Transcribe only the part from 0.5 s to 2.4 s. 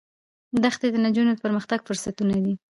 دښتې د نجونو د پرمختګ فرصتونه